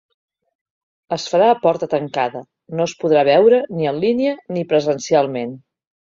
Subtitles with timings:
[1.17, 2.41] Es farà a porta tancada,
[2.79, 5.55] no es podrà veure ni en línia ni presencialment.